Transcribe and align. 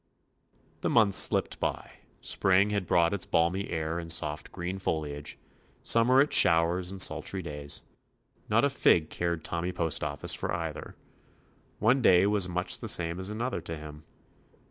The 0.81 0.89
months 0.89 1.19
slipped 1.19 1.59
by. 1.59 1.97
Spring 2.21 2.71
had 2.71 2.87
brought 2.87 3.13
its 3.13 3.27
balmy 3.27 3.69
air 3.69 3.99
and 3.99 4.11
soft 4.11 4.51
green 4.51 4.79
foliage. 4.79 5.37
Summer 5.83 6.19
its 6.21 6.35
showers 6.35 6.89
and 6.89 6.99
sultry 6.99 7.43
days,— 7.43 7.83
not 8.49 8.65
a 8.65 8.69
fig 8.71 9.11
cared 9.11 9.43
Tommy 9.43 9.71
Postoffice 9.71 10.33
for 10.33 10.51
either. 10.51 10.95
One 11.77 12.01
day 12.01 12.25
was 12.25 12.49
much 12.49 12.79
the 12.79 12.89
same 12.89 13.19
as 13.19 13.29
another 13.29 13.61
to 13.61 13.77
him. 13.77 14.03